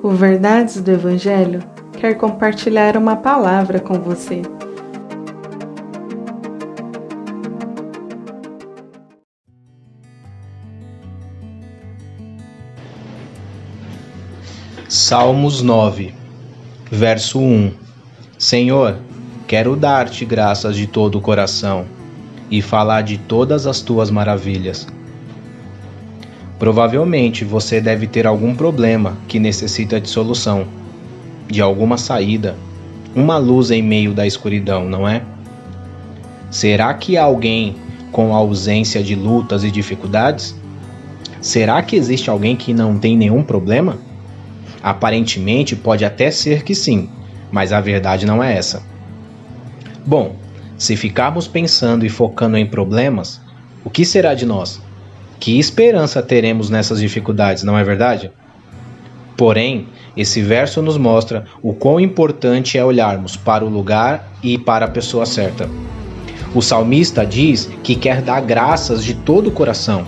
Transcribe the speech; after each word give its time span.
O 0.00 0.10
Verdades 0.10 0.80
do 0.80 0.92
Evangelho 0.92 1.60
quer 1.98 2.14
compartilhar 2.14 2.96
uma 2.96 3.16
palavra 3.16 3.80
com 3.80 3.94
você. 3.94 4.42
Salmos 14.88 15.62
9, 15.62 16.14
verso 16.90 17.40
1 17.40 17.72
Senhor, 18.38 18.98
quero 19.48 19.74
dar-te 19.74 20.24
graças 20.24 20.76
de 20.76 20.86
todo 20.86 21.18
o 21.18 21.20
coração 21.20 21.86
e 22.48 22.62
falar 22.62 23.02
de 23.02 23.18
todas 23.18 23.66
as 23.66 23.80
tuas 23.80 24.12
maravilhas. 24.12 24.86
Provavelmente 26.58 27.44
você 27.44 27.80
deve 27.80 28.06
ter 28.06 28.26
algum 28.26 28.54
problema 28.54 29.16
que 29.28 29.38
necessita 29.38 30.00
de 30.00 30.08
solução, 30.08 30.66
de 31.46 31.62
alguma 31.62 31.96
saída, 31.96 32.56
uma 33.14 33.38
luz 33.38 33.70
em 33.70 33.82
meio 33.82 34.12
da 34.12 34.26
escuridão, 34.26 34.88
não 34.88 35.08
é? 35.08 35.22
Será 36.50 36.92
que 36.94 37.16
há 37.16 37.24
alguém 37.24 37.76
com 38.10 38.34
ausência 38.34 39.02
de 39.02 39.14
lutas 39.14 39.62
e 39.62 39.70
dificuldades? 39.70 40.54
Será 41.40 41.80
que 41.82 41.94
existe 41.94 42.28
alguém 42.28 42.56
que 42.56 42.74
não 42.74 42.98
tem 42.98 43.16
nenhum 43.16 43.44
problema? 43.44 43.98
Aparentemente 44.82 45.76
pode 45.76 46.04
até 46.04 46.30
ser 46.30 46.64
que 46.64 46.74
sim, 46.74 47.08
mas 47.52 47.72
a 47.72 47.80
verdade 47.80 48.26
não 48.26 48.42
é 48.42 48.56
essa. 48.56 48.82
Bom, 50.04 50.36
se 50.76 50.96
ficarmos 50.96 51.46
pensando 51.46 52.04
e 52.04 52.08
focando 52.08 52.56
em 52.56 52.66
problemas, 52.66 53.40
o 53.84 53.90
que 53.90 54.04
será 54.04 54.34
de 54.34 54.46
nós? 54.46 54.80
Que 55.40 55.58
esperança 55.58 56.22
teremos 56.22 56.68
nessas 56.68 57.00
dificuldades, 57.00 57.62
não 57.62 57.78
é 57.78 57.84
verdade? 57.84 58.30
Porém, 59.36 59.86
esse 60.16 60.42
verso 60.42 60.82
nos 60.82 60.98
mostra 60.98 61.44
o 61.62 61.72
quão 61.72 62.00
importante 62.00 62.76
é 62.76 62.84
olharmos 62.84 63.36
para 63.36 63.64
o 63.64 63.68
lugar 63.68 64.32
e 64.42 64.58
para 64.58 64.86
a 64.86 64.90
pessoa 64.90 65.24
certa. 65.24 65.68
O 66.54 66.60
salmista 66.60 67.24
diz 67.24 67.70
que 67.84 67.94
quer 67.94 68.20
dar 68.20 68.40
graças 68.40 69.04
de 69.04 69.14
todo 69.14 69.46
o 69.46 69.52
coração. 69.52 70.04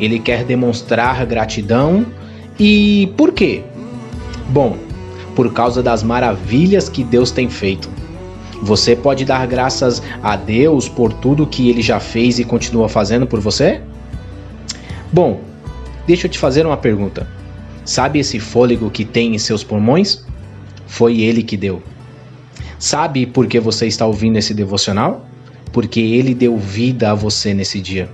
Ele 0.00 0.18
quer 0.18 0.44
demonstrar 0.44 1.26
gratidão 1.26 2.06
e 2.58 3.12
por 3.18 3.32
quê? 3.32 3.62
Bom, 4.48 4.78
por 5.34 5.52
causa 5.52 5.82
das 5.82 6.02
maravilhas 6.02 6.88
que 6.88 7.04
Deus 7.04 7.30
tem 7.30 7.50
feito. 7.50 7.90
Você 8.62 8.96
pode 8.96 9.26
dar 9.26 9.46
graças 9.46 10.02
a 10.22 10.36
Deus 10.36 10.88
por 10.88 11.12
tudo 11.12 11.46
que 11.46 11.68
ele 11.68 11.82
já 11.82 12.00
fez 12.00 12.38
e 12.38 12.44
continua 12.44 12.88
fazendo 12.88 13.26
por 13.26 13.40
você? 13.40 13.82
Bom, 15.14 15.40
deixa 16.08 16.26
eu 16.26 16.30
te 16.30 16.40
fazer 16.40 16.66
uma 16.66 16.76
pergunta. 16.76 17.24
Sabe 17.84 18.18
esse 18.18 18.40
fôlego 18.40 18.90
que 18.90 19.04
tem 19.04 19.32
em 19.32 19.38
seus 19.38 19.62
pulmões? 19.62 20.24
Foi 20.88 21.20
ele 21.20 21.44
que 21.44 21.56
deu. 21.56 21.80
Sabe 22.80 23.24
por 23.24 23.46
que 23.46 23.60
você 23.60 23.86
está 23.86 24.04
ouvindo 24.04 24.38
esse 24.38 24.52
devocional? 24.52 25.24
Porque 25.72 26.00
ele 26.00 26.34
deu 26.34 26.58
vida 26.58 27.12
a 27.12 27.14
você 27.14 27.54
nesse 27.54 27.80
dia. 27.80 28.08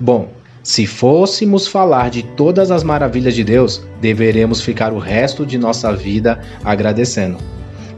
Bom, 0.00 0.32
se 0.64 0.84
fôssemos 0.84 1.68
falar 1.68 2.10
de 2.10 2.24
todas 2.24 2.72
as 2.72 2.82
maravilhas 2.82 3.36
de 3.36 3.44
Deus, 3.44 3.80
deveremos 4.00 4.60
ficar 4.60 4.92
o 4.92 4.98
resto 4.98 5.46
de 5.46 5.56
nossa 5.56 5.94
vida 5.94 6.40
agradecendo. 6.64 7.38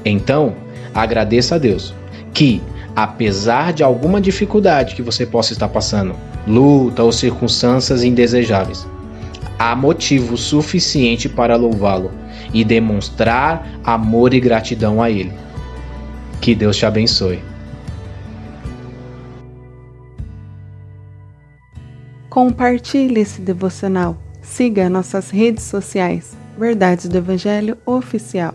Então, 0.05 0.55
agradeça 0.93 1.55
a 1.55 1.59
Deus 1.59 1.95
que, 2.35 2.61
apesar 2.95 3.73
de 3.73 3.83
alguma 3.83 4.21
dificuldade 4.21 4.95
que 4.95 5.03
você 5.03 5.25
possa 5.25 5.53
estar 5.53 5.69
passando, 5.69 6.15
luta 6.47 7.03
ou 7.03 7.13
circunstâncias 7.13 8.05
indesejáveis. 8.05 8.87
Há 9.59 9.77
motivo 9.77 10.37
suficiente 10.37 11.29
para 11.29 11.57
louvá-lo 11.57 12.11
e 12.53 12.65
demonstrar 12.65 13.81
amor 13.85 14.35
e 14.35 14.41
gratidão 14.41 15.01
a 15.01 15.11
Ele. 15.11 15.33
Que 16.41 16.55
Deus 16.55 16.77
te 16.77 16.85
abençoe. 16.85 17.41
Compartilhe 22.29 23.21
esse 23.21 23.41
devocional. 23.41 24.17
Siga 24.41 24.89
nossas 24.89 25.31
redes 25.31 25.65
sociais. 25.65 26.37
Verdades 26.59 27.07
do 27.07 27.19
Evangelho 27.19 27.77
Oficial. 27.87 28.55